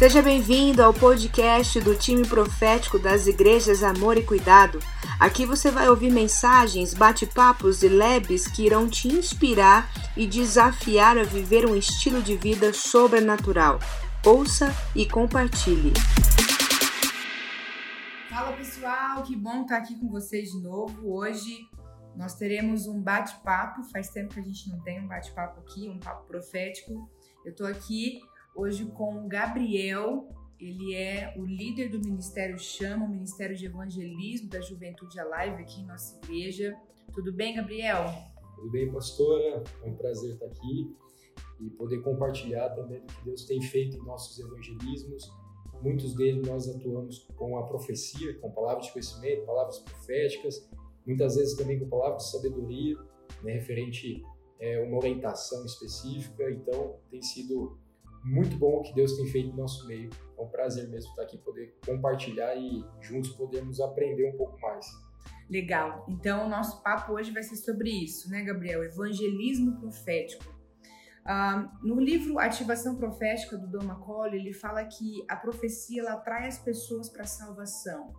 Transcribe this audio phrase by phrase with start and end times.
[0.00, 4.78] Seja bem-vindo ao podcast do time profético das igrejas Amor e Cuidado.
[5.20, 11.22] Aqui você vai ouvir mensagens, bate-papos e leves que irão te inspirar e desafiar a
[11.22, 13.78] viver um estilo de vida sobrenatural.
[14.24, 15.92] Ouça e compartilhe.
[18.30, 21.14] Fala pessoal, que bom estar aqui com vocês de novo.
[21.14, 21.68] Hoje
[22.16, 23.84] nós teremos um bate-papo.
[23.92, 27.06] Faz tempo que a gente não tem um bate-papo aqui, um papo profético.
[27.44, 28.18] Eu estou aqui
[28.60, 30.28] hoje com o Gabriel.
[30.60, 35.80] Ele é o líder do Ministério Chama, o Ministério de Evangelismo da Juventude Alive aqui
[35.80, 36.76] em nossa igreja.
[37.14, 38.04] Tudo bem, Gabriel?
[38.56, 39.64] Tudo bem, pastora?
[39.82, 40.94] É um prazer estar aqui
[41.58, 45.32] e poder compartilhar também do que Deus tem feito em nossos evangelismos.
[45.80, 50.68] Muitos deles nós atuamos com a profecia, com palavras de conhecimento, palavras proféticas,
[51.06, 52.98] muitas vezes também com palavras de sabedoria,
[53.42, 54.22] né, referente
[54.58, 56.50] é, uma orientação específica.
[56.50, 57.78] Então, tem sido
[58.24, 60.10] muito bom o que Deus tem feito no nosso meio.
[60.38, 64.86] É um prazer mesmo estar aqui, poder compartilhar e juntos podermos aprender um pouco mais.
[65.48, 66.06] Legal.
[66.08, 68.84] Então, o nosso papo hoje vai ser sobre isso, né, Gabriel?
[68.84, 70.44] Evangelismo profético.
[71.20, 76.46] Uh, no livro Ativação Profética do Dom Macaulay, ele fala que a profecia ela atrai
[76.46, 78.14] as pessoas para a salvação.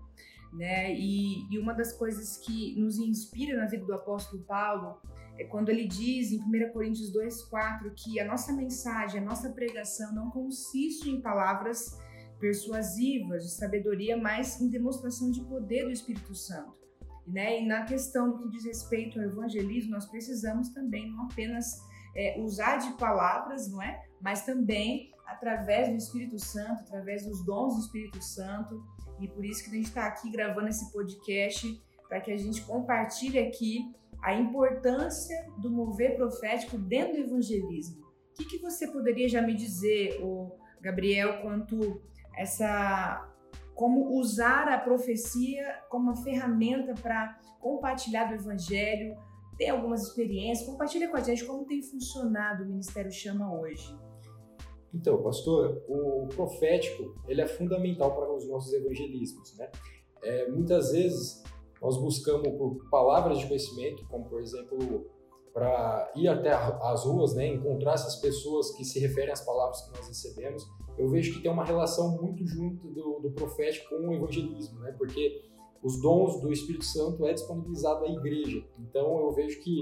[0.54, 0.94] Né?
[0.94, 5.02] E, e uma das coisas que nos inspira na vida do apóstolo Paulo
[5.42, 10.14] é quando ele diz em 1 Coríntios 2,4 que a nossa mensagem, a nossa pregação
[10.14, 11.98] não consiste em palavras
[12.40, 16.80] persuasivas, de sabedoria, mas em demonstração de poder do Espírito Santo.
[17.28, 17.62] Né?
[17.62, 21.82] E na questão do que diz respeito ao evangelismo, nós precisamos também não apenas
[22.16, 24.04] é, usar de palavras, não é?
[24.20, 28.84] Mas também através do Espírito Santo, através dos dons do Espírito Santo.
[29.20, 32.62] E por isso que a gente está aqui gravando esse podcast para que a gente
[32.64, 38.02] compartilhe aqui a importância do mover profético dentro do evangelismo.
[38.02, 42.02] O que, que você poderia já me dizer, o Gabriel, quanto
[42.38, 43.28] essa
[43.74, 49.16] como usar a profecia como uma ferramenta para compartilhar do evangelho,
[49.58, 53.96] tem algumas experiências, compartilha com a gente como tem funcionado o Ministério Chama hoje.
[54.94, 59.70] Então, pastor, o profético ele é fundamental para os nossos evangelismos, né?
[60.24, 61.42] É, muitas vezes
[61.82, 65.10] nós buscamos por palavras de conhecimento, como por exemplo
[65.54, 69.98] para ir até as ruas, né, encontrar essas pessoas que se referem às palavras que
[69.98, 70.66] nós recebemos.
[70.98, 74.96] Eu vejo que tem uma relação muito junto do, do profético com o evangelismo, né,
[74.98, 75.42] porque
[75.84, 78.64] os dons do Espírito Santo é disponibilizado à igreja.
[78.80, 79.78] Então eu vejo que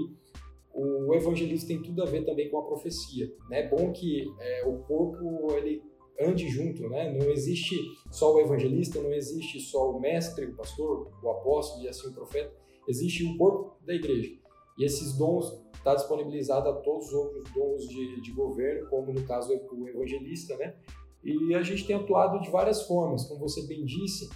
[0.72, 3.32] o evangelismo tem tudo a ver também com a profecia.
[3.48, 3.60] Né?
[3.60, 5.82] É bom que é, o corpo ele
[6.20, 7.12] ande junto, né?
[7.12, 7.76] Não existe
[8.10, 12.12] só o evangelista, não existe só o mestre, o pastor, o apóstolo e assim o
[12.12, 12.52] profeta.
[12.88, 14.30] Existe o corpo da igreja.
[14.78, 19.22] E esses dons está disponibilizado a todos os outros dons de, de governo, como no
[19.24, 20.74] caso o evangelista, né?
[21.22, 24.28] E a gente tem atuado de várias formas, como você bem disse,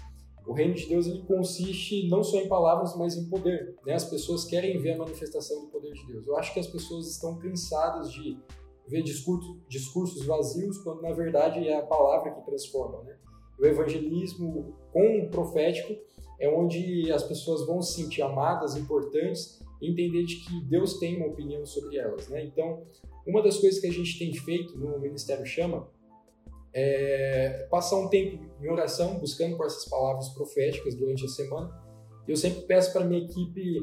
[0.47, 3.75] o reino de Deus ele consiste não só em palavras, mas em poder.
[3.87, 3.95] Né?
[3.95, 6.27] As pessoas querem ver a manifestação do poder de Deus.
[6.27, 8.39] Eu acho que as pessoas estão cansadas de
[8.87, 13.03] ver discurso, discursos vazios, quando na verdade é a palavra que transforma.
[13.03, 13.17] Né?
[13.59, 15.95] O evangelismo com o profético
[16.39, 21.17] é onde as pessoas vão se sentir amadas, importantes, e entender de que Deus tem
[21.17, 22.28] uma opinião sobre elas.
[22.28, 22.45] Né?
[22.45, 22.83] Então,
[23.27, 25.89] uma das coisas que a gente tem feito no Ministério Chama
[26.72, 31.71] é passar um tempo em oração, buscando por essas palavras proféticas durante a semana.
[32.27, 33.81] Eu sempre peço para minha equipe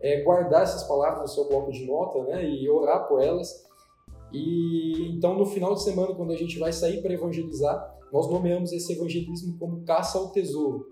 [0.00, 3.67] é, guardar essas palavras no seu bloco de nota né, e orar por elas.
[4.32, 8.72] E então, no final de semana, quando a gente vai sair para evangelizar, nós nomeamos
[8.72, 10.88] esse evangelismo como caça ao tesouro.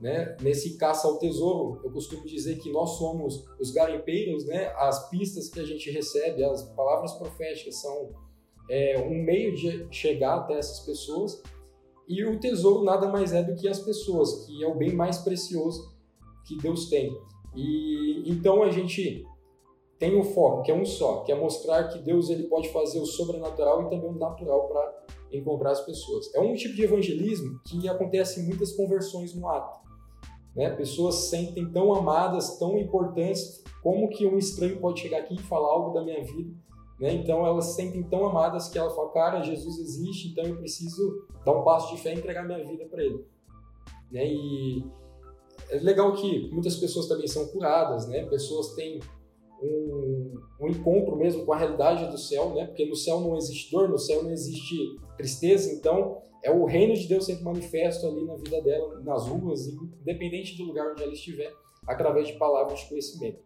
[0.00, 0.36] Né?
[0.40, 4.72] Nesse caça ao tesouro, eu costumo dizer que nós somos os garimpeiros, né?
[4.76, 8.10] as pistas que a gente recebe, as palavras proféticas são
[8.70, 11.42] é, um meio de chegar até essas pessoas.
[12.08, 15.18] E o tesouro nada mais é do que as pessoas, que é o bem mais
[15.18, 15.94] precioso
[16.46, 17.16] que Deus tem.
[17.54, 19.24] E então a gente
[20.00, 22.98] tem o foco, que é um só, que é mostrar que Deus ele pode fazer
[22.98, 26.34] o sobrenatural e também o natural para encontrar as pessoas.
[26.34, 29.78] É um tipo de evangelismo que acontece muitas conversões no ato.
[30.56, 30.70] Né?
[30.70, 35.38] Pessoas se sentem tão amadas, tão importantes, como que um estranho pode chegar aqui e
[35.38, 36.50] falar algo da minha vida
[37.00, 37.14] né?
[37.14, 41.26] Então elas se sentem tão amadas que ela fala, cara, Jesus existe, então eu preciso
[41.44, 43.24] dar um passo de fé e entregar minha vida para Ele.
[44.12, 44.26] Né?
[44.26, 44.84] E
[45.70, 48.26] é legal que muitas pessoas também são curadas, né?
[48.26, 49.00] Pessoas têm
[49.62, 52.66] um, um, encontro mesmo com a realidade do céu, né?
[52.66, 54.76] Porque no céu não existe dor, no céu não existe
[55.16, 59.66] tristeza, então é o reino de Deus sendo manifesto ali na vida dela, nas ruas,
[59.66, 61.52] independente do lugar onde ela estiver,
[61.86, 63.42] através de palavras de conhecimento.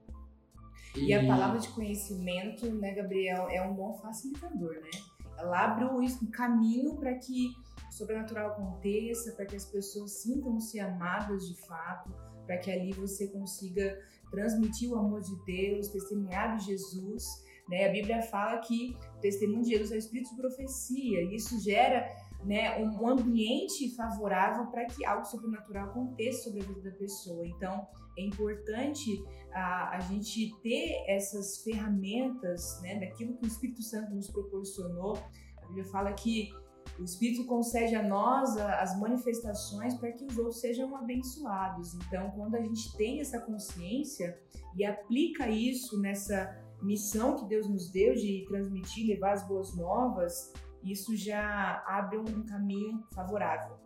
[0.96, 4.90] E, e a palavra de conhecimento, né, Gabriel, é um bom facilitador, né?
[5.36, 7.52] Ela abre um caminho para que
[7.90, 12.10] sobrenatural aconteça, para que as pessoas sintam-se amadas de fato,
[12.46, 13.98] para que ali você consiga
[14.30, 17.24] transmitir o amor de Deus, testemunhar de Jesus.
[17.68, 17.86] Né?
[17.86, 21.58] A Bíblia fala que o testemunho de Jesus é o espírito de profecia, e isso
[21.60, 22.06] gera
[22.44, 27.46] né, um ambiente favorável para que algo sobrenatural aconteça sobre a vida da pessoa.
[27.46, 27.86] Então,
[28.16, 34.28] é importante a, a gente ter essas ferramentas né, daquilo que o Espírito Santo nos
[34.30, 35.16] proporcionou.
[35.62, 36.52] A Bíblia fala que
[36.98, 41.94] o Espírito concede a nós as manifestações para que os outros sejam abençoados.
[41.94, 44.38] Então, quando a gente tem essa consciência
[44.76, 50.52] e aplica isso nessa missão que Deus nos deu de transmitir, levar as boas novas,
[50.84, 53.76] isso já abre um caminho favorável,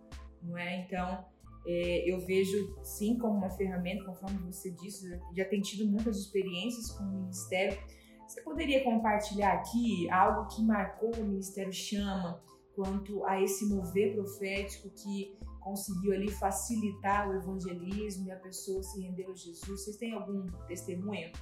[0.43, 0.85] não é?
[0.85, 1.25] Então,
[1.67, 6.91] é, eu vejo sim como uma ferramenta, conforme você disse, já tem tido muitas experiências
[6.91, 7.79] com o Ministério.
[8.27, 12.43] Você poderia compartilhar aqui algo que marcou o Ministério Chama
[12.79, 19.01] quanto a esse mover profético que conseguiu ali facilitar o evangelismo e a pessoa se
[19.01, 19.67] rendeu a Jesus?
[19.67, 21.33] Vocês têm algum testemunho?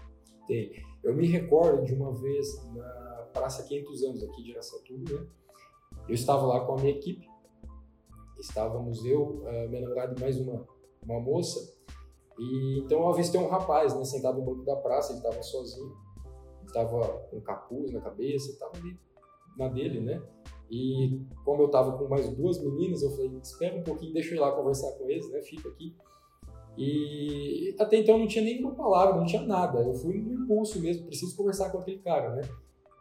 [0.47, 0.83] Tem.
[1.05, 5.27] Eu me recordo de uma vez na Praça 500 anos aqui de Aracatuba, né?
[6.09, 7.29] Eu estava lá com a minha equipe,
[8.41, 10.67] estávamos eu, minha namorada e mais uma,
[11.03, 11.77] uma moça,
[12.38, 15.94] e então eu avistei um rapaz né, sentado no banco da praça, ele estava sozinho,
[16.65, 18.99] estava com capuz na cabeça, estava ali
[19.59, 20.23] na dele, né?
[20.71, 24.37] E como eu estava com mais duas meninas, eu falei, espera um pouquinho, deixa eu
[24.37, 25.41] ir lá conversar com eles, né?
[25.43, 25.95] Fica aqui.
[26.77, 29.81] E até então não tinha nenhuma palavra, não tinha nada.
[29.81, 32.43] Eu fui no impulso mesmo, preciso conversar com aquele cara, né?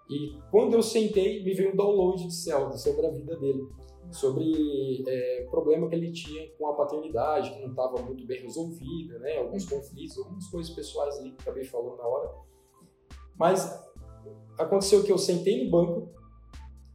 [0.09, 3.67] E quando eu sentei, me veio um download de céu sobre a vida dele,
[4.11, 9.17] sobre é, problema que ele tinha com a paternidade, que não estava muito bem resolvida,
[9.19, 9.37] né?
[9.39, 12.31] Alguns conflitos, algumas coisas pessoais ali que acabei falando na hora.
[13.37, 13.83] Mas
[14.57, 16.09] aconteceu que eu sentei no banco,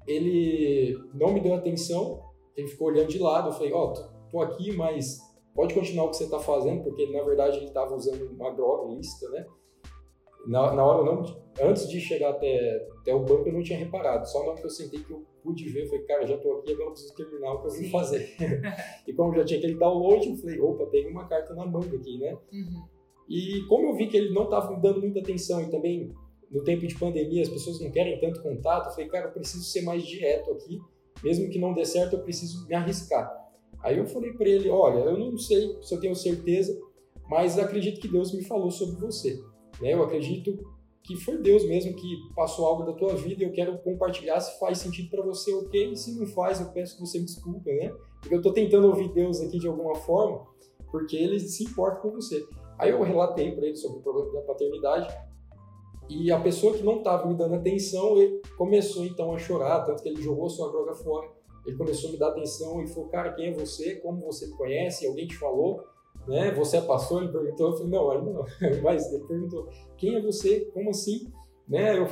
[0.06, 2.23] ele não me deu atenção,
[2.56, 5.19] ele ficou olhando de lado, eu falei, ó, oh, tô aqui, mas
[5.55, 8.94] pode continuar o que você está fazendo, porque na verdade ele estava usando uma droga
[8.94, 9.47] lícita, né?
[10.47, 11.23] Na, na hora, não,
[11.61, 14.26] antes de chegar até, até o banco, eu não tinha reparado.
[14.26, 16.58] Só na hora que eu sentei que eu pude ver, eu falei, cara, já estou
[16.58, 18.37] aqui, agora eu preciso terminar o que eu vim fazer.
[19.06, 22.19] e como já tinha aquele download, eu falei, opa, tem uma carta na manga aqui,
[22.19, 22.38] né?
[22.52, 22.82] Uhum.
[23.29, 26.12] E como eu vi que ele não estava me dando muita atenção e também
[26.50, 29.64] no tempo de pandemia as pessoas não querem tanto contato, eu falei, cara, eu preciso
[29.64, 30.79] ser mais direto aqui,
[31.23, 33.31] mesmo que não dê certo, eu preciso me arriscar.
[33.82, 36.79] Aí eu falei para ele, olha, eu não sei se eu tenho certeza,
[37.29, 39.41] mas acredito que Deus me falou sobre você.
[39.81, 39.94] Né?
[39.94, 40.58] Eu acredito
[41.02, 44.58] que foi Deus mesmo que passou algo da tua vida e eu quero compartilhar se
[44.58, 45.93] faz sentido para você, ok?
[45.93, 47.91] E se não faz, eu peço que você me desculpe, né?
[48.20, 50.47] Porque eu estou tentando ouvir Deus aqui de alguma forma,
[50.91, 52.44] porque ele se importa com você.
[52.79, 55.08] Aí eu relatei para ele sobre o problema da paternidade
[56.10, 60.02] e a pessoa que não estava me dando atenção, ele começou então a chorar, tanto
[60.02, 61.28] que ele jogou sua droga fora.
[61.66, 63.96] Ele começou a me dar atenção e falou, cara, quem é você?
[63.96, 65.06] Como você me conhece?
[65.06, 65.84] Alguém te falou?
[66.26, 66.52] né?
[66.52, 67.22] Você é pastor?
[67.22, 67.70] Ele perguntou.
[67.70, 68.44] Eu falei, não, ainda não.
[68.82, 70.60] Mas ele perguntou, quem é você?
[70.72, 71.30] Como assim?
[71.68, 71.98] Né?
[71.98, 72.08] Eu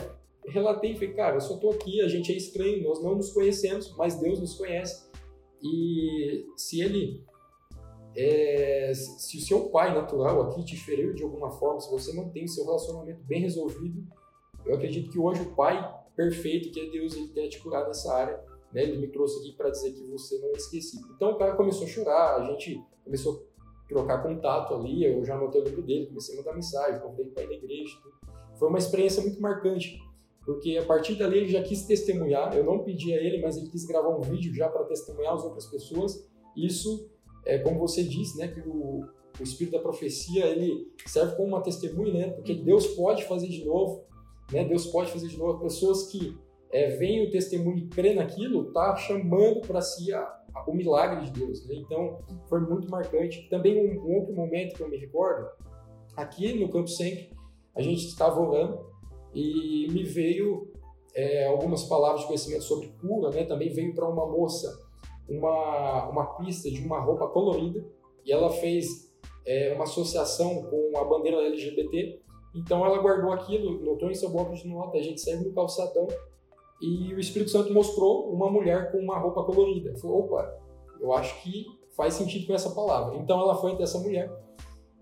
[0.47, 3.95] relatei, falei, cara, eu só estou aqui, a gente é estranho, nós não nos conhecemos,
[3.97, 5.09] mas Deus nos conhece.
[5.63, 7.23] E se ele,
[8.21, 12.45] é, se o seu pai natural aqui te feriu de alguma forma, se você mantém
[12.45, 14.05] o seu relacionamento bem resolvido,
[14.67, 18.13] eu acredito que hoje o pai perfeito, que é Deus, ele quer te curar nessa
[18.13, 18.45] área.
[18.73, 18.83] Né?
[18.83, 21.07] Ele me trouxe aqui para dizer que você não é esquecido.
[21.15, 23.49] Então o cara começou a chorar, a gente começou
[23.89, 27.45] trocar contato ali, eu já anotei o número dele, comecei a mandar mensagem, convidei para
[27.45, 27.97] ir na igreja.
[28.59, 29.99] Foi uma experiência muito marcante,
[30.45, 33.71] porque a partir dali ele já quis testemunhar, eu não pedi a ele, mas ele
[33.71, 36.29] quis gravar um vídeo já para testemunhar as outras pessoas.
[36.57, 37.09] Isso,
[37.45, 39.01] é como você disse, né, que o,
[39.39, 42.65] o espírito da profecia, ele serve como uma testemunha, né, porque uhum.
[42.65, 44.05] Deus pode fazer de novo,
[44.53, 45.61] né, Deus pode fazer de novo.
[45.61, 46.37] Pessoas que
[46.71, 51.41] é, veem o testemunho e crê naquilo, tá chamando para si a, o milagre de
[51.41, 51.67] Deus.
[51.67, 51.77] Né?
[51.77, 52.19] Então,
[52.49, 53.49] foi muito marcante.
[53.49, 55.49] Também um, um, outro momento que eu me recordo,
[56.17, 57.31] aqui no Campo Sempre,
[57.75, 58.87] a gente estava orando
[59.35, 60.71] e me veio
[61.15, 63.45] é, algumas palavras de conhecimento sobre cura, né?
[63.45, 64.88] Também veio para uma moça
[65.29, 67.85] uma, uma pista de uma roupa colorida
[68.25, 69.13] e ela fez
[69.47, 72.21] é, uma associação com a bandeira LGBT.
[72.55, 76.07] Então ela guardou aquilo, notou em seu bloco de nota, a gente saiu no calçadão
[76.81, 79.97] e o Espírito Santo mostrou uma mulher com uma roupa colorida.
[79.99, 80.59] Falou, opa,
[81.01, 81.67] eu acho que
[81.97, 83.17] faz sentido com essa palavra.
[83.17, 84.31] Então ela foi até essa mulher.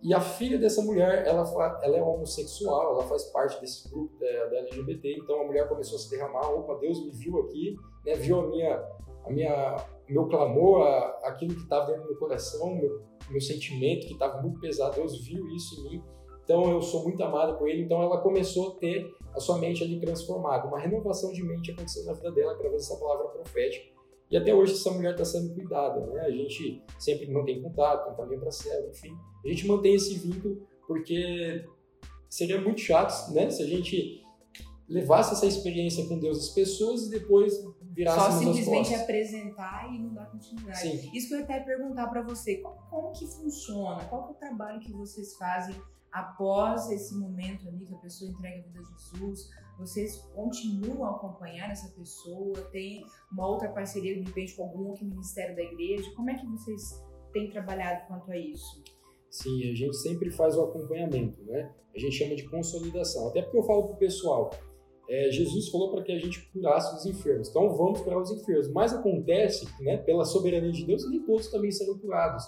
[0.03, 1.43] E a filha dessa mulher, ela,
[1.83, 5.19] ela é homossexual, ela faz parte desse grupo da, da, LGBT.
[5.19, 6.49] Então a mulher começou a se derramar.
[6.51, 8.15] Opa, Deus me viu aqui, né?
[8.15, 8.89] viu a minha,
[9.25, 9.77] a minha,
[10.09, 14.41] meu clamor, a, aquilo que estava dentro do meu coração, meu, meu sentimento que estava
[14.41, 14.97] muito pesado.
[14.97, 16.03] Deus viu isso em mim.
[16.45, 17.83] Então eu sou muito amada por ele.
[17.83, 20.69] Então ela começou a ter a sua mente ali transformada.
[20.69, 23.97] Uma renovação de mente aconteceu na vida dela através dessa palavra profética.
[24.31, 26.23] E até hoje essa mulher está sendo cuidada, né?
[26.23, 29.17] A gente sempre mantém contato, também para céu, enfim.
[29.45, 31.65] A gente mantém esse vínculo porque
[32.29, 33.51] seria muito chato, né?
[33.51, 34.25] Se a gente
[34.89, 37.55] levasse essa experiência com Deus às pessoas e depois
[38.05, 40.81] Só simplesmente apresentar e não dar continuidade.
[40.81, 41.11] Sim.
[41.15, 44.05] Isso que eu ia até perguntar para você, como, como, que funciona?
[44.05, 45.75] Qual é o trabalho que vocês fazem
[46.13, 49.51] após esse momento ali que a pessoa entrega a vida a Jesus?
[49.79, 52.55] Vocês continuam a acompanhar essa pessoa?
[52.71, 56.11] Tem uma outra parceria, de repente, com algum outro ministério da igreja?
[56.15, 58.83] Como é que vocês têm trabalhado quanto a isso?
[59.31, 61.71] Sim, a gente sempre faz o acompanhamento, né?
[61.95, 63.29] A gente chama de consolidação.
[63.29, 64.51] Até porque eu falo pro pessoal,
[65.09, 67.49] é, Jesus falou para que a gente curasse os enfermos.
[67.49, 68.69] Então vamos curar os enfermos.
[68.69, 72.45] Mas acontece, né, pela soberania de Deus, nem todos também serão curados.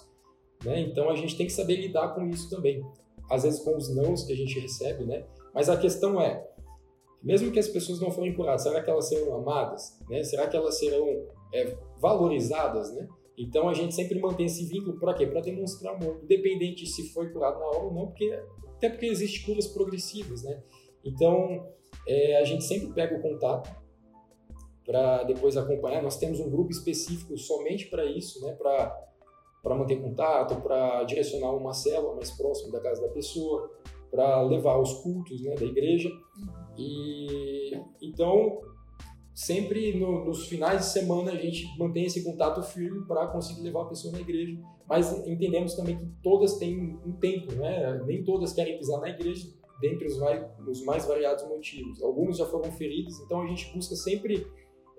[0.64, 0.80] Né?
[0.80, 2.84] Então a gente tem que saber lidar com isso também.
[3.30, 5.24] Às vezes com os nãos que a gente recebe, né?
[5.54, 6.48] Mas a questão é,
[7.22, 9.98] mesmo que as pessoas não forem curadas, será que elas serão amadas?
[10.08, 10.22] Né?
[10.22, 12.92] Será que elas serão é, valorizadas?
[12.94, 13.06] Né?
[13.36, 15.26] Então a gente sempre mantém esse vínculo para quê?
[15.26, 18.40] Para demonstrar amor, independente se foi curado na hora ou não, porque
[18.76, 20.62] até porque existem curas progressivas, né?
[21.04, 21.66] Então
[22.08, 23.70] é, a gente sempre pega o contato
[24.84, 26.02] para depois acompanhar.
[26.02, 28.54] Nós temos um grupo específico somente para isso, né?
[28.54, 33.70] Para manter contato, para direcionar uma célula mais próxima da casa da pessoa,
[34.10, 36.10] para levar os cultos né, da igreja.
[36.78, 38.62] E então
[39.34, 43.82] sempre no, nos finais de semana a gente mantém esse contato firme para conseguir levar
[43.82, 44.58] a pessoa na igreja.
[44.88, 48.02] Mas entendemos também que todas têm um tempo, né?
[48.06, 49.46] Nem todas querem pisar na igreja
[49.80, 52.02] dentre os mais, os mais variados motivos.
[52.02, 54.47] Alguns já foram feridos, então a gente busca sempre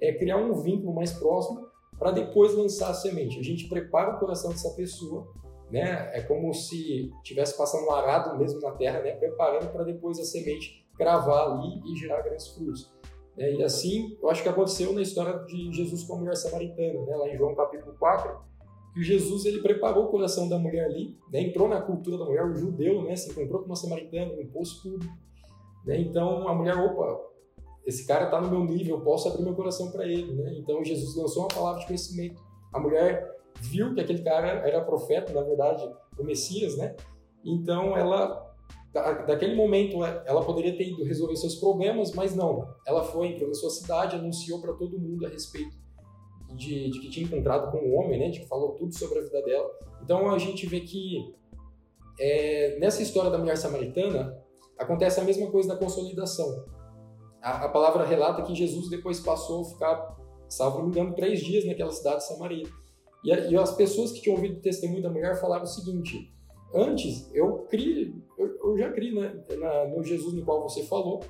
[0.01, 1.67] é, criar um vínculo mais próximo
[1.97, 3.39] para depois lançar a semente.
[3.39, 5.27] A gente prepara o coração dessa pessoa,
[5.69, 6.09] né?
[6.13, 9.11] É como se tivesse passando um arado mesmo na terra, né?
[9.11, 12.93] Preparando para depois a semente cravar ali e gerar grandes frutos.
[13.37, 17.05] É, e assim, eu acho que aconteceu na história de Jesus com a mulher samaritana,
[17.05, 17.15] né?
[17.15, 18.48] Lá em João capítulo 4,
[18.93, 21.41] que Jesus ele preparou o coração da mulher ali, né?
[21.41, 23.15] entrou na cultura da mulher, o judeu, né?
[23.15, 25.05] se encontrou com uma samaritana, impôs tudo.
[25.85, 25.99] Né?
[26.01, 27.19] Então a mulher, opa,
[27.85, 30.33] esse cara está no meu nível, eu posso abrir meu coração para ele.
[30.33, 30.55] Né?
[30.57, 32.41] Então Jesus lançou uma palavra de conhecimento.
[32.73, 36.95] A mulher viu que aquele cara era profeta, na verdade, o Messias, né?
[37.43, 38.47] Então ela
[39.27, 42.67] daquele momento ela poderia ter ido resolver seus problemas, mas não.
[42.85, 45.78] Ela foi, entrou na sua cidade, anunciou para todo mundo a respeito
[46.55, 49.21] de, de que tinha encontrado com um homem, né, de que falou tudo sobre a
[49.21, 49.69] vida dela.
[50.03, 51.33] Então a gente vê que
[52.19, 54.37] é, nessa história da mulher samaritana
[54.77, 56.65] acontece a mesma coisa da consolidação.
[57.41, 60.17] A, a, palavra relata que Jesus depois passou a ficar,
[60.49, 62.67] salvo me engano, três dias naquela cidade de Samaria.
[63.23, 66.33] E, e as pessoas que tinham ouvido o testemunho da mulher falaram o seguinte:
[66.73, 71.21] antes eu criei, eu, eu já criei né, na, no Jesus no qual você falou,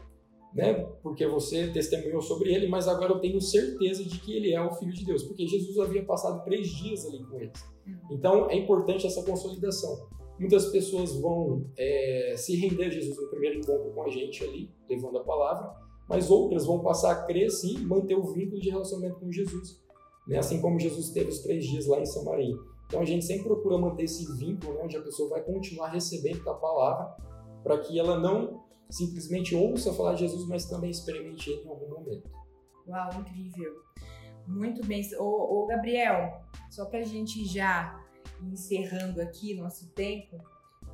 [0.53, 0.73] né?
[1.03, 4.73] Porque você testemunhou sobre ele, mas agora eu tenho certeza de que ele é o
[4.73, 7.63] Filho de Deus, porque Jesus havia passado três dias ali com eles.
[7.85, 7.93] Uhum.
[8.11, 10.07] Então é importante essa consolidação.
[10.39, 14.69] Muitas pessoas vão é, se render a Jesus no primeiro encontro com a gente ali,
[14.89, 15.75] levando a palavra,
[16.07, 19.81] mas outras vão passar a crer sim e manter o vínculo de relacionamento com Jesus,
[20.27, 20.39] né?
[20.39, 22.55] assim como Jesus teve os três dias lá em Samaria.
[22.87, 26.49] Então a gente sempre procura manter esse vínculo, né, onde a pessoa vai continuar recebendo
[26.49, 27.15] a palavra,
[27.61, 31.89] para que ela não simplesmente ouça falar de Jesus, mas também experimente ele em algum
[31.89, 32.29] momento.
[32.87, 33.83] Uau, incrível.
[34.47, 35.07] Muito bem.
[35.17, 36.41] Ô, ô Gabriel,
[36.71, 38.03] só para a gente já
[38.41, 40.37] encerrando aqui nosso tempo,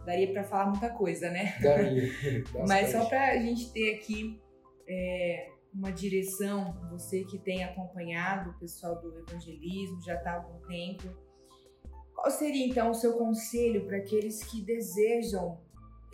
[0.06, 1.58] daria para falar muita coisa, né?
[1.62, 2.12] Daria.
[2.68, 4.42] mas só para a gente ter aqui
[4.88, 10.60] é, uma direção, você que tem acompanhado o pessoal do evangelismo, já está há algum
[10.68, 11.04] tempo,
[12.14, 15.60] qual seria então o seu conselho para aqueles que desejam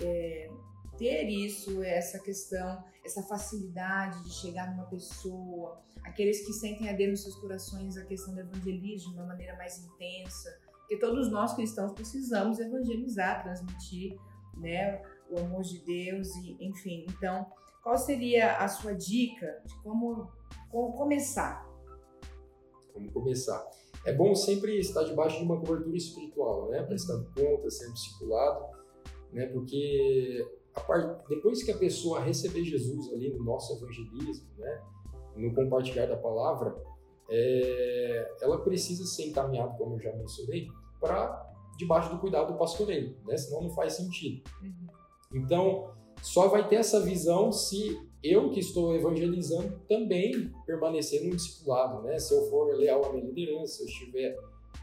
[0.01, 0.49] é,
[1.01, 7.09] ter isso, essa questão, essa facilidade de chegar numa pessoa, aqueles que sentem a Deus
[7.09, 11.55] nos seus corações a questão do evangelismo de uma maneira mais intensa, porque todos nós
[11.55, 14.15] cristãos precisamos evangelizar, transmitir,
[14.55, 17.07] né, o amor de Deus e, enfim.
[17.09, 17.47] Então,
[17.81, 20.31] qual seria a sua dica de como,
[20.69, 21.67] como começar?
[22.93, 23.67] Como começar?
[24.05, 26.83] É bom sempre estar debaixo de uma cobertura espiritual, né?
[26.83, 28.65] Prestando conta, sendo discipulado,
[29.31, 29.47] né?
[29.47, 31.27] Porque part...
[31.27, 34.81] depois que a pessoa receber Jesus ali no nosso evangelismo, né,
[35.35, 36.75] no compartilhar da palavra,
[37.29, 38.35] é...
[38.41, 40.67] ela precisa ser encaminhada, como eu já mencionei,
[40.99, 43.35] para debaixo do cuidado do pastoreio, né?
[43.37, 44.43] senão não faz sentido.
[44.61, 44.87] Uhum.
[45.33, 52.03] Então, só vai ter essa visão se eu que estou evangelizando também permanecer no discipulado,
[52.03, 52.19] né?
[52.19, 54.37] Se eu for leal à minha liderança, se eu estiver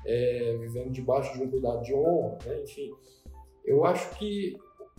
[0.04, 2.62] é, vivendo debaixo de um cuidado de honra, né?
[2.62, 2.90] enfim.
[3.64, 4.56] Eu acho que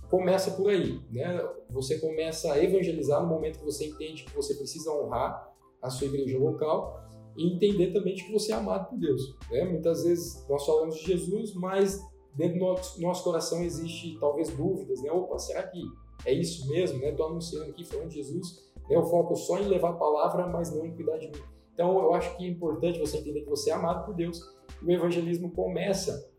[0.09, 1.47] começa por aí, né?
[1.69, 6.07] Você começa a evangelizar no momento que você entende que você precisa honrar a sua
[6.07, 6.99] igreja local
[7.37, 9.21] e entender também de que você é amado por Deus.
[9.49, 9.63] Né?
[9.65, 12.01] Muitas vezes nós falamos de Jesus, mas
[12.35, 15.11] dentro do nosso, coração existe talvez dúvidas, né?
[15.11, 15.81] Opa, será que
[16.25, 17.03] é isso mesmo?
[17.03, 17.31] Estou né?
[17.31, 18.95] anunciando aqui, falando de Jesus, né?
[18.95, 21.41] eu foco só em levar a palavra, mas não em cuidar de mim.
[21.73, 24.91] Então eu acho que é importante você entender que você é amado por Deus o
[24.91, 26.29] evangelismo começa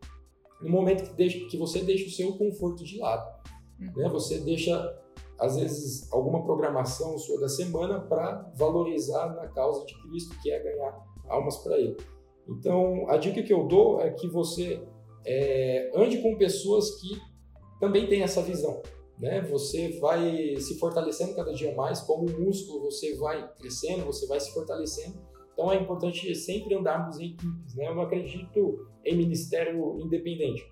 [0.61, 3.41] no momento que, deixa, que você deixa o seu conforto de lado.
[3.81, 3.93] Uhum.
[3.95, 4.09] Né?
[4.09, 5.01] Você deixa
[5.41, 10.59] às vezes, alguma programação sua da semana para valorizar na causa de Cristo, que é
[10.59, 11.97] ganhar almas para Ele.
[12.47, 14.87] Então, a dica que eu dou é que você
[15.25, 17.19] é, ande com pessoas que
[17.79, 18.83] também têm essa visão.
[19.17, 19.41] Né?
[19.41, 24.39] Você vai se fortalecendo cada dia mais, como um músculo, você vai crescendo, você vai
[24.39, 25.19] se fortalecendo.
[25.53, 27.75] Então, é importante sempre andarmos em equipes.
[27.75, 27.87] Né?
[27.87, 30.63] Eu não acredito em ministério independente.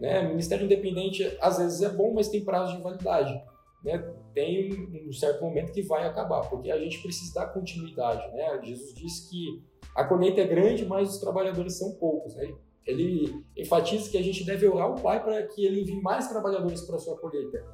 [0.00, 0.28] Né?
[0.28, 3.42] Ministério independente, às vezes, é bom, mas tem prazo de validade
[3.86, 3.98] né,
[4.34, 8.26] tem um certo momento que vai acabar, porque a gente precisa dar continuidade.
[8.32, 8.60] Né?
[8.64, 9.62] Jesus disse que
[9.94, 12.34] a colheita é grande, mas os trabalhadores são poucos.
[12.34, 12.52] Né?
[12.84, 16.82] Ele enfatiza que a gente deve orar ao Pai para que ele envie mais trabalhadores
[16.82, 17.64] para a sua colheita.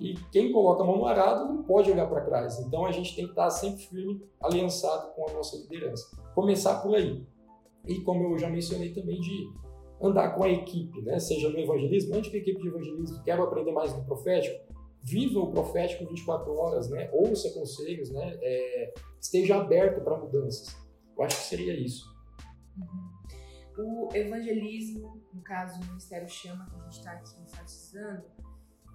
[0.00, 2.58] E quem coloca a mão no arado não pode olhar para trás.
[2.58, 6.04] Então a gente tem que estar sempre firme, aliançado com a nossa liderança.
[6.34, 7.24] Começar por aí.
[7.86, 9.48] E como eu já mencionei também, de
[10.02, 11.18] andar com a equipe, né?
[11.18, 15.38] seja no evangelismo, ande com a equipe de evangelismo, quero aprender mais do profético, viva
[15.38, 17.08] o profético 24 horas, né?
[17.12, 18.38] ouça conselhos, né?
[18.40, 20.76] É, esteja aberto para mudanças.
[21.16, 22.04] Eu acho que seria isso.
[22.76, 23.12] Uhum.
[23.78, 28.24] O evangelismo, no caso o Ministério Chama, que a gente está aqui enfatizando,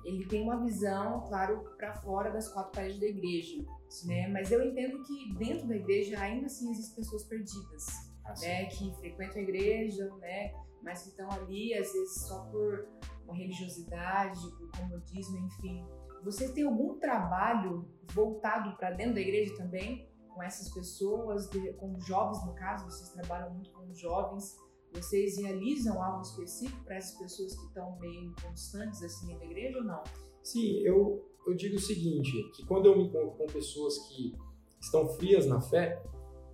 [0.06, 3.66] ele tem uma visão, claro, para fora das quatro paredes da igreja,
[4.06, 4.28] né?
[4.28, 7.86] Mas eu entendo que dentro da igreja ainda assim existem pessoas perdidas,
[8.24, 8.66] ah, né?
[8.68, 10.54] Que frequentam a igreja, né?
[10.88, 12.88] Mas que estão ali às vezes só por
[13.26, 15.86] uma religiosidade, por comodismo, enfim.
[16.24, 22.46] Você tem algum trabalho voltado para dentro da igreja também, com essas pessoas, com jovens
[22.46, 24.56] no caso, vocês trabalham muito com jovens,
[24.94, 29.80] vocês realizam algo específico para essas pessoas que estão meio inconstantes assim dentro da igreja
[29.80, 30.04] ou não?
[30.42, 34.34] Sim, eu, eu digo o seguinte, que quando eu me encontro com pessoas que
[34.80, 36.02] estão frias na fé,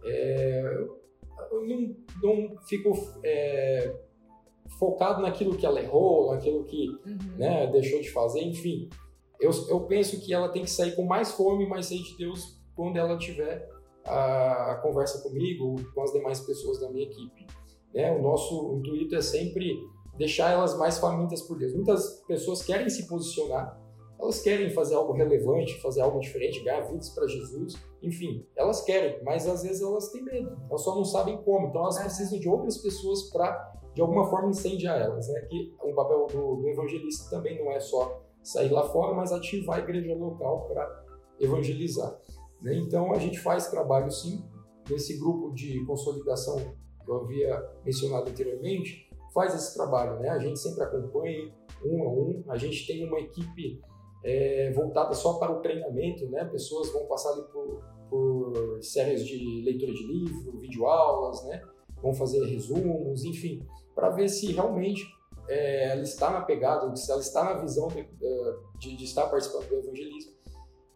[0.03, 0.63] é,
[1.51, 2.91] eu não, não fico
[3.23, 3.95] é,
[4.79, 7.37] focado naquilo que ela errou, naquilo que uhum.
[7.37, 8.89] né, deixou de fazer, enfim.
[9.39, 12.17] Eu, eu penso que ela tem que sair com mais fome e mais sede de
[12.17, 13.69] Deus quando ela tiver
[14.05, 17.45] a, a conversa comigo, com as demais pessoas da minha equipe.
[17.93, 18.11] Né?
[18.15, 19.77] O nosso intuito é sempre
[20.17, 21.73] deixar elas mais famintas por Deus.
[21.73, 23.79] Muitas pessoas querem se posicionar,
[24.19, 29.23] elas querem fazer algo relevante, fazer algo diferente, ganhar vidas para Jesus, enfim, elas querem,
[29.23, 32.49] mas às vezes elas têm medo, elas só não sabem como, então elas precisam de
[32.49, 35.41] outras pessoas para de alguma forma incendiar elas, né?
[35.41, 39.77] Que o papel do, do, evangelista também não é só sair lá fora, mas ativar
[39.77, 41.05] a igreja local para
[41.39, 42.19] evangelizar.
[42.61, 42.75] Né?
[42.75, 44.43] Então a gente faz trabalho sim
[44.89, 50.29] nesse grupo de consolidação que eu havia mencionado anteriormente, faz esse trabalho, né?
[50.29, 51.53] A gente sempre acompanha
[51.85, 53.81] um a um, a gente tem uma equipe
[54.23, 56.45] é, voltada só para o treinamento, né?
[56.45, 61.61] Pessoas vão passar ali por, por séries de leitura de livro, videoaulas, né?
[62.01, 65.05] Vão fazer resumos, enfim para ver se realmente
[65.47, 68.07] é, ela está na pegada, se ela está na visão de,
[68.79, 70.33] de, de, estar participando do evangelismo.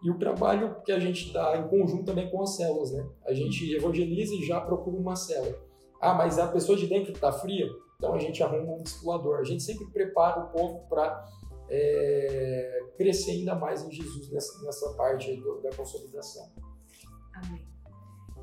[0.03, 3.05] E o trabalho que a gente dá em conjunto também com as células, né?
[3.25, 5.57] A gente evangeliza e já procura uma célula.
[5.99, 7.67] Ah, mas a pessoa de dentro está fria?
[7.97, 9.39] Então a gente arruma um discipulador.
[9.39, 11.25] A gente sempre prepara o povo para
[11.69, 16.51] é, crescer ainda mais em Jesus nessa, nessa parte do, da consolidação.
[17.33, 17.67] Amém.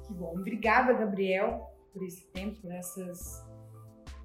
[0.06, 0.38] Que bom.
[0.38, 3.44] Obrigada, Gabriel, por esse tempo, por essas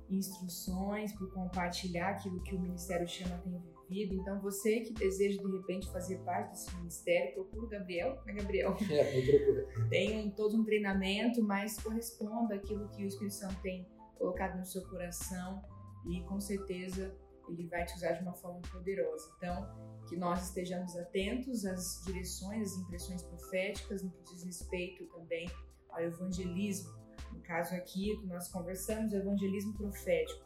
[0.10, 4.16] instruções, por compartilhar aquilo que o Ministério Chama tem vivido.
[4.16, 8.76] Então, você que deseja de repente fazer parte desse ministério, procura o Gabriel, né, Gabriel?
[8.90, 9.90] É, me procura.
[9.90, 14.84] Tem todo um treinamento, mas corresponda àquilo que o Espírito Santo tem colocado no seu
[14.90, 15.62] coração
[16.06, 17.16] e com certeza
[17.52, 19.32] ele vai te usar de uma forma poderosa.
[19.38, 19.68] Então,
[20.08, 25.50] que nós estejamos atentos às direções, às impressões proféticas no que diz respeito também
[25.90, 27.00] ao evangelismo
[27.34, 30.46] no caso aqui, que nós conversamos, o evangelismo profético.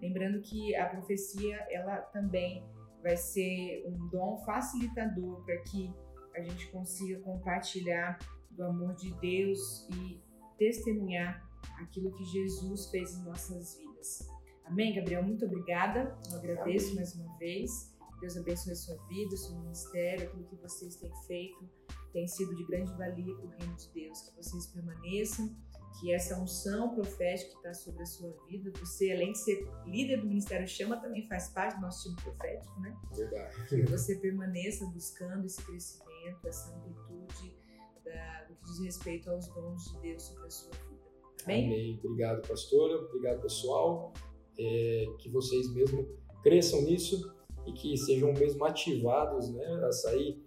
[0.00, 2.64] Lembrando que a profecia, ela também
[3.02, 5.92] vai ser um dom facilitador para que
[6.34, 8.18] a gente consiga compartilhar
[8.50, 10.20] do amor de Deus e
[10.58, 11.42] testemunhar
[11.80, 14.28] aquilo que Jesus fez em nossas vidas.
[14.64, 15.22] Amém, Gabriel?
[15.22, 16.16] Muito obrigada.
[16.30, 16.96] Eu agradeço Amém.
[16.96, 17.94] mais uma vez.
[18.20, 21.68] Deus abençoe a sua vida, o seu ministério, aquilo que vocês têm feito
[22.14, 24.22] tem sido de grande valia para o reino de Deus.
[24.22, 25.54] Que vocês permaneçam
[26.00, 30.20] que essa unção profética que está sobre a sua vida, você, além de ser líder
[30.20, 32.96] do Ministério Chama, também faz parte do nosso time profético, né?
[33.12, 33.68] Verdade.
[33.68, 37.56] Que você permaneça buscando esse crescimento, essa amplitude
[38.04, 41.04] da, do que diz respeito aos dons de Deus sobre a sua vida.
[41.46, 41.66] Bem?
[41.66, 42.00] Amém.
[42.04, 42.94] Obrigado, pastora.
[43.06, 44.12] Obrigado, pessoal.
[44.58, 46.06] É, que vocês mesmo
[46.42, 47.32] cresçam nisso
[47.66, 50.42] e que sejam mesmo ativados né, a sair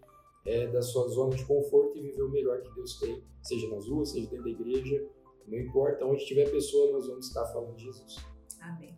[0.45, 3.87] é, da sua zona de conforto e viver o melhor que Deus tem, seja nas
[3.87, 5.05] ruas, seja dentro da igreja,
[5.45, 8.17] não importa onde tiver pessoa, nós vamos estar falando de Jesus.
[8.61, 8.95] Amém.